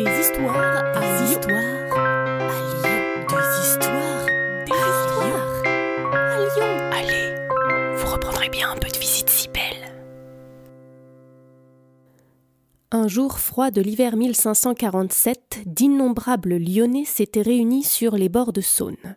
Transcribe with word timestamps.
Des 0.00 0.06
histoires 0.18 0.56
à 0.56 1.00
Des 1.00 1.30
histoires 1.30 1.58
à 1.92 2.56
Lyon. 2.70 3.26
Des 3.28 3.68
histoires 3.68 4.26
Des 4.64 4.72
histoires 4.72 5.62
à 6.14 6.38
Lyon. 6.38 6.72
Allez, 6.90 7.96
vous 7.96 8.06
reprendrez 8.10 8.48
bien 8.48 8.70
un 8.70 8.76
peu 8.76 8.88
de 8.88 8.96
visite 8.96 9.28
si 9.28 9.48
belle. 9.48 9.92
Un 12.90 13.08
jour 13.08 13.38
froid 13.38 13.70
de 13.70 13.82
l'hiver 13.82 14.16
1547, 14.16 15.64
d'innombrables 15.66 16.56
Lyonnais 16.56 17.04
s'étaient 17.04 17.42
réunis 17.42 17.82
sur 17.82 18.16
les 18.16 18.30
bords 18.30 18.54
de 18.54 18.62
Saône. 18.62 19.16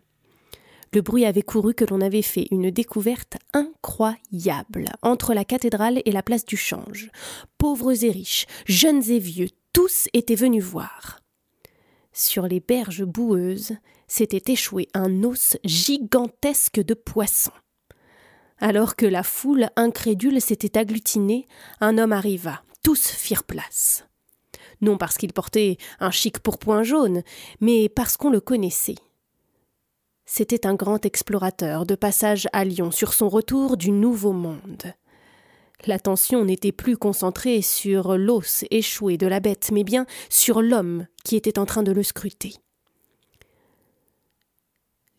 Le 0.92 1.00
bruit 1.00 1.24
avait 1.24 1.40
couru 1.40 1.72
que 1.72 1.86
l'on 1.86 2.02
avait 2.02 2.20
fait 2.20 2.46
une 2.50 2.70
découverte 2.70 3.38
incroyable 3.54 4.90
entre 5.00 5.32
la 5.32 5.46
cathédrale 5.46 6.02
et 6.04 6.12
la 6.12 6.22
place 6.22 6.44
du 6.44 6.58
Change. 6.58 7.10
Pauvres 7.56 8.04
et 8.04 8.10
riches, 8.10 8.44
jeunes 8.66 9.02
et 9.10 9.18
vieux, 9.18 9.48
tous 9.74 10.08
étaient 10.12 10.36
venus 10.36 10.64
voir. 10.64 11.20
Sur 12.12 12.46
les 12.46 12.60
berges 12.60 13.04
boueuses 13.04 13.72
s'était 14.06 14.52
échoué 14.52 14.88
un 14.94 15.24
os 15.24 15.56
gigantesque 15.64 16.80
de 16.80 16.94
poisson. 16.94 17.50
Alors 18.58 18.94
que 18.94 19.04
la 19.04 19.24
foule 19.24 19.68
incrédule 19.74 20.40
s'était 20.40 20.78
agglutinée, 20.78 21.48
un 21.80 21.98
homme 21.98 22.12
arriva. 22.12 22.62
Tous 22.84 23.08
firent 23.08 23.42
place. 23.42 24.06
Non 24.80 24.96
parce 24.96 25.18
qu'il 25.18 25.32
portait 25.32 25.76
un 25.98 26.12
chic 26.12 26.38
pourpoint 26.38 26.84
jaune, 26.84 27.22
mais 27.60 27.88
parce 27.88 28.16
qu'on 28.16 28.30
le 28.30 28.40
connaissait. 28.40 28.94
C'était 30.24 30.66
un 30.66 30.74
grand 30.74 31.04
explorateur 31.04 31.84
de 31.84 31.96
passage 31.96 32.48
à 32.52 32.64
Lyon 32.64 32.92
sur 32.92 33.12
son 33.12 33.28
retour 33.28 33.76
du 33.76 33.90
Nouveau 33.90 34.32
Monde. 34.32 34.94
L'attention 35.86 36.44
n'était 36.44 36.72
plus 36.72 36.96
concentrée 36.96 37.60
sur 37.60 38.16
l'os 38.16 38.64
échoué 38.70 39.18
de 39.18 39.26
la 39.26 39.40
bête, 39.40 39.70
mais 39.72 39.84
bien 39.84 40.06
sur 40.30 40.62
l'homme 40.62 41.06
qui 41.24 41.36
était 41.36 41.58
en 41.58 41.66
train 41.66 41.82
de 41.82 41.92
le 41.92 42.02
scruter. 42.02 42.54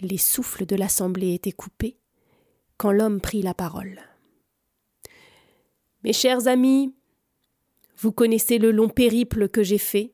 Les 0.01 0.17
souffles 0.17 0.65
de 0.65 0.75
l'assemblée 0.75 1.33
étaient 1.33 1.51
coupés 1.51 1.97
quand 2.77 2.91
l'homme 2.91 3.21
prit 3.21 3.41
la 3.41 3.53
parole. 3.53 4.01
Mes 6.03 6.13
chers 6.13 6.47
amis, 6.47 6.93
vous 7.97 8.11
connaissez 8.11 8.57
le 8.57 8.71
long 8.71 8.89
périple 8.89 9.47
que 9.47 9.63
j'ai 9.63 9.77
fait. 9.77 10.13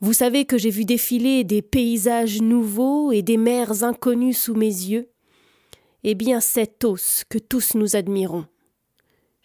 Vous 0.00 0.12
savez 0.12 0.44
que 0.44 0.58
j'ai 0.58 0.70
vu 0.70 0.84
défiler 0.84 1.44
des 1.44 1.62
paysages 1.62 2.40
nouveaux 2.40 3.12
et 3.12 3.22
des 3.22 3.36
mers 3.36 3.84
inconnues 3.84 4.32
sous 4.32 4.54
mes 4.54 4.66
yeux. 4.66 5.08
Eh 6.04 6.14
bien, 6.14 6.40
cet 6.40 6.84
os 6.84 7.24
que 7.28 7.38
tous 7.38 7.74
nous 7.74 7.96
admirons. 7.96 8.46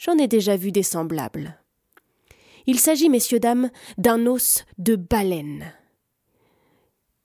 J'en 0.04 0.18
ai 0.18 0.28
déjà 0.28 0.58
vu 0.58 0.72
des 0.72 0.82
semblables. 0.82 1.60
Il 2.66 2.80
s'agit, 2.80 3.08
messieurs, 3.08 3.40
dames, 3.40 3.70
d'un 4.00 4.26
os 4.26 4.66
de 4.80 4.96
baleine. 4.96 5.72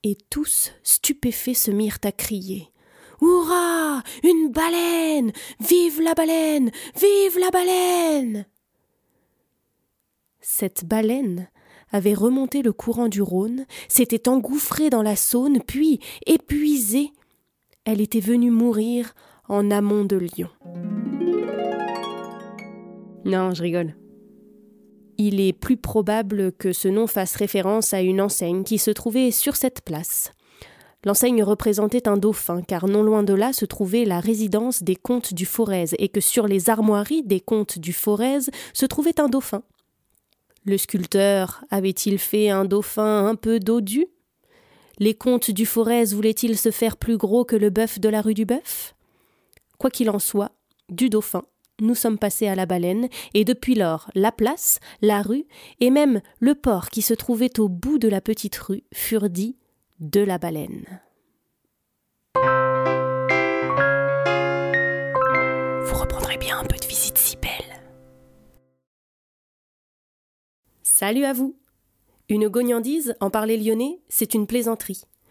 Et 0.03 0.15
tous, 0.29 0.71
stupéfaits, 0.83 1.55
se 1.55 1.71
mirent 1.71 1.97
à 2.03 2.11
crier. 2.11 2.71
Hurrah 3.19 4.03
Une 4.23 4.51
baleine 4.51 5.31
Vive 5.59 6.01
la 6.01 6.13
baleine 6.13 6.69
Vive 6.93 7.39
la 7.39 7.49
baleine 7.49 8.45
Cette 10.39 10.85
baleine 10.85 11.49
avait 11.91 12.13
remonté 12.13 12.61
le 12.61 12.73
courant 12.73 13.07
du 13.07 13.23
Rhône, 13.23 13.65
s'était 13.87 14.29
engouffrée 14.29 14.91
dans 14.91 15.01
la 15.01 15.15
Saône, 15.15 15.63
puis, 15.65 15.99
épuisée, 16.27 17.11
elle 17.85 18.01
était 18.01 18.19
venue 18.19 18.51
mourir 18.51 19.15
en 19.47 19.71
amont 19.71 20.05
de 20.05 20.17
Lyon. 20.17 20.49
Non, 23.27 23.53
je 23.53 23.61
rigole. 23.61 23.93
Il 25.17 25.41
est 25.41 25.51
plus 25.51 25.75
probable 25.75 26.53
que 26.53 26.71
ce 26.71 26.87
nom 26.87 27.07
fasse 27.07 27.35
référence 27.35 27.93
à 27.93 28.01
une 28.01 28.21
enseigne 28.21 28.63
qui 28.63 28.77
se 28.77 28.89
trouvait 28.89 29.31
sur 29.31 29.57
cette 29.57 29.81
place. 29.81 30.31
L'enseigne 31.03 31.43
représentait 31.43 32.07
un 32.07 32.15
dauphin, 32.15 32.61
car 32.61 32.87
non 32.87 33.03
loin 33.03 33.23
de 33.23 33.33
là 33.33 33.51
se 33.51 33.65
trouvait 33.65 34.05
la 34.05 34.21
résidence 34.21 34.81
des 34.81 34.95
comtes 34.95 35.33
du 35.33 35.45
Forez, 35.45 35.87
et 35.99 36.07
que 36.07 36.21
sur 36.21 36.47
les 36.47 36.69
armoiries 36.69 37.23
des 37.23 37.41
comtes 37.41 37.79
du 37.79 37.91
Forez 37.91 38.49
se 38.73 38.85
trouvait 38.85 39.19
un 39.19 39.27
dauphin. 39.27 39.61
Le 40.63 40.77
sculpteur 40.77 41.65
avait-il 41.69 42.19
fait 42.19 42.49
un 42.49 42.63
dauphin 42.63 43.27
un 43.27 43.35
peu 43.35 43.59
dodu? 43.59 44.07
Les 44.99 45.13
comtes 45.13 45.51
du 45.51 45.65
Forez 45.65 46.05
voulaient-ils 46.05 46.57
se 46.57 46.71
faire 46.71 46.95
plus 46.95 47.17
gros 47.17 47.43
que 47.43 47.57
le 47.57 47.71
bœuf 47.71 47.99
de 47.99 48.07
la 48.07 48.21
rue 48.21 48.33
du 48.33 48.45
Bœuf? 48.45 48.95
Quoi 49.77 49.89
qu'il 49.91 50.09
en 50.09 50.19
soit, 50.19 50.51
du 50.89 51.09
dauphin, 51.09 51.43
nous 51.79 51.95
sommes 51.95 52.17
passés 52.17 52.47
à 52.47 52.55
la 52.55 52.65
baleine, 52.65 53.07
et 53.33 53.45
depuis 53.45 53.75
lors, 53.75 54.09
la 54.15 54.31
place, 54.31 54.79
la 55.01 55.21
rue, 55.21 55.45
et 55.79 55.89
même 55.89 56.21
le 56.39 56.55
port 56.55 56.89
qui 56.89 57.01
se 57.01 57.13
trouvait 57.13 57.59
au 57.59 57.69
bout 57.69 57.99
de 57.99 58.07
la 58.07 58.21
petite 58.21 58.57
rue 58.57 58.83
furent 58.93 59.29
dits 59.29 59.57
de 59.99 60.21
la 60.21 60.37
baleine. 60.37 61.01
Vous 65.85 65.95
reprendrez 65.95 66.37
bien 66.37 66.59
un 66.59 66.65
peu 66.65 66.77
de 66.77 66.85
visite 66.85 67.17
si 67.17 67.35
belle. 67.37 67.81
Salut 70.83 71.25
à 71.25 71.33
vous 71.33 71.55
Une 72.29 72.47
gognandise, 72.47 73.15
en 73.19 73.29
parler 73.29 73.57
lyonnais, 73.57 74.01
c'est 74.09 74.33
une 74.33 74.47
plaisanterie. 74.47 75.03